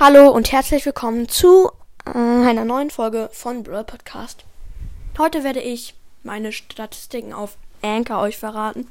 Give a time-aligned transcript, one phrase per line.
[0.00, 1.70] Hallo und herzlich willkommen zu
[2.04, 4.44] äh, einer neuen Folge von Brawl Podcast.
[5.18, 8.88] Heute werde ich meine Statistiken auf Anchor euch verraten.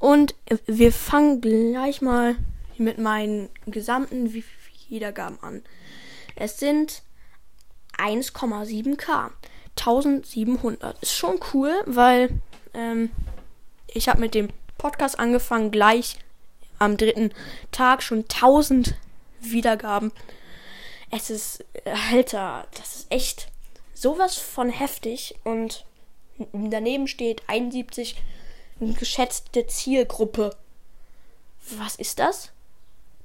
[0.00, 0.34] Und
[0.66, 2.34] wir fangen gleich mal
[2.78, 4.34] mit meinen gesamten
[4.88, 5.62] Wiedergaben an.
[6.34, 7.02] Es sind
[7.98, 9.30] 1,7k.
[9.78, 11.00] 1700.
[11.00, 12.40] Ist schon cool, weil
[12.74, 13.12] ähm,
[13.86, 14.48] ich habe mit dem
[14.78, 16.18] Podcast angefangen, gleich
[16.80, 17.30] am dritten
[17.70, 18.96] Tag schon 1000
[19.50, 20.12] Wiedergaben.
[21.10, 21.64] Es ist,
[22.10, 23.48] Alter, das ist echt
[23.94, 25.36] sowas von heftig.
[25.44, 25.84] Und
[26.52, 28.16] daneben steht 71
[28.80, 30.56] geschätzte Zielgruppe.
[31.70, 32.50] Was ist das?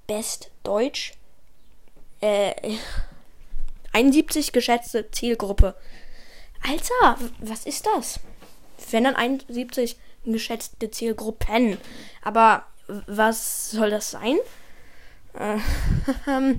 [0.07, 1.13] Best Deutsch?
[2.21, 2.53] Äh,
[3.93, 5.75] 71 geschätzte Zielgruppe.
[6.61, 8.19] Alter, was ist das?
[8.91, 11.77] Wenn dann 71 geschätzte Zielgruppen.
[12.21, 12.65] Aber
[13.07, 14.37] was soll das sein?
[15.39, 15.57] Äh,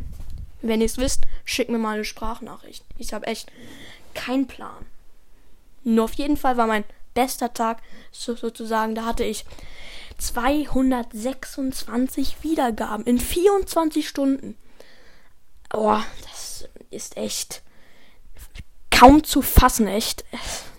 [0.62, 2.84] wenn ihr es wisst, schickt mir mal eine Sprachnachricht.
[2.98, 3.52] Ich habe echt
[4.14, 4.84] keinen Plan.
[5.84, 6.82] Nur auf jeden Fall war mein
[7.14, 8.94] bester Tag so, sozusagen.
[8.94, 9.44] Da hatte ich
[10.18, 14.56] 226 Wiedergaben in 24 Stunden.
[15.72, 17.62] Oh, das ist echt
[18.90, 20.26] kaum zu fassen, echt.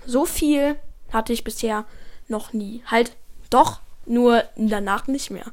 [0.05, 0.75] So viel
[1.11, 1.85] hatte ich bisher
[2.27, 2.83] noch nie.
[2.85, 3.15] Halt
[3.49, 5.45] doch, nur danach nicht mehr.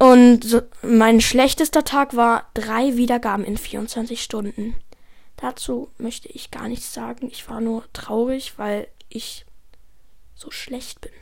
[0.00, 4.74] Und mein schlechtester Tag war drei Wiedergaben in 24 Stunden.
[5.36, 7.28] Dazu möchte ich gar nichts sagen.
[7.30, 9.44] Ich war nur traurig, weil ich
[10.34, 11.12] so schlecht bin.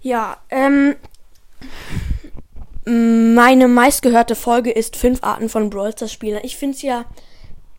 [0.00, 0.94] Ja, ähm,
[2.84, 6.44] meine meistgehörte Folge ist fünf Arten von Brawl Spielern.
[6.44, 7.06] Ich finde es ja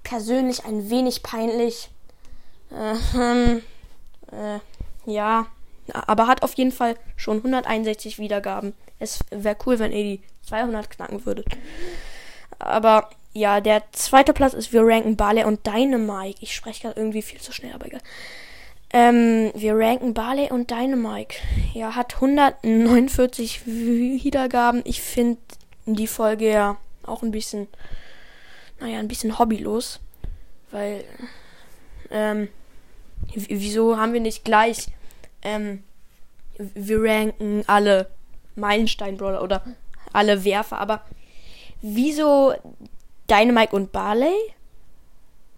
[0.04, 1.90] persönlich ein wenig peinlich.
[2.70, 4.60] Äh, äh,
[5.06, 5.48] ja,
[5.92, 8.74] aber hat auf jeden Fall schon 161 Wiedergaben.
[9.00, 11.48] Es wäre cool, wenn ihr die 200 knacken würdet.
[12.60, 16.38] Aber ja, der zweite Platz ist wir ranken Barley und Dynamike.
[16.42, 18.02] Ich spreche gerade irgendwie viel zu schnell, aber egal.
[18.92, 21.36] Ähm, wir ranken Barley und Dynamike.
[21.74, 24.82] Ja, hat 149 Wiedergaben.
[24.84, 25.40] Ich finde
[25.86, 27.68] die Folge ja auch ein bisschen,
[28.80, 30.00] naja, ein bisschen hobbylos.
[30.72, 31.04] Weil,
[32.12, 32.50] ähm,
[33.34, 34.88] wieso haben wir nicht gleich,
[35.42, 35.84] ähm,
[36.58, 38.10] wir ranken alle
[38.56, 39.64] Meilenstein-Brawler oder
[40.12, 41.02] alle Werfer, aber
[41.82, 42.54] wieso
[43.30, 44.36] Dynamite und Barley?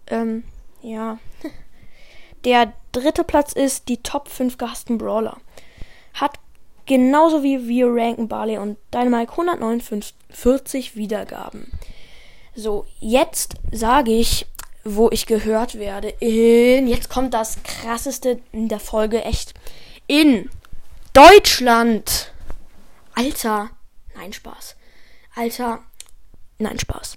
[0.06, 0.44] Ähm,
[0.82, 1.18] ja.
[2.44, 5.38] Der dritte Platz ist die Top 5 gehassten Brawler.
[6.14, 6.38] Hat
[6.86, 11.70] genauso wie wir ranken Barley und Dynamite 149 Wiedergaben.
[12.54, 14.46] So, jetzt sage ich,
[14.84, 16.08] wo ich gehört werde.
[16.20, 19.54] In, jetzt kommt das krasseste in der Folge, echt.
[20.06, 20.50] In
[21.12, 22.32] Deutschland.
[23.14, 23.70] Alter.
[24.14, 24.76] Nein, Spaß.
[25.34, 25.80] Alter.
[26.58, 27.16] Nein, Spaß.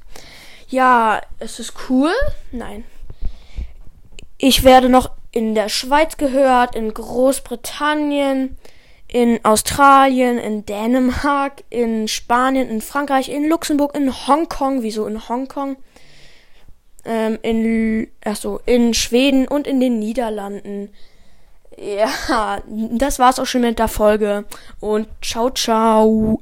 [0.68, 2.14] Ja, es ist cool.
[2.52, 2.84] Nein.
[4.38, 8.58] Ich werde noch in der Schweiz gehört, in Großbritannien,
[9.08, 14.82] in Australien, in Dänemark, in Spanien, in Frankreich, in Luxemburg, in Hongkong.
[14.82, 15.78] Wieso in Hongkong?
[17.06, 20.90] Ähm, in, achso, in Schweden und in den Niederlanden.
[21.78, 22.62] Ja,
[22.98, 24.46] das war's auch schon mit der Folge.
[24.80, 26.40] Und ciao, ciao.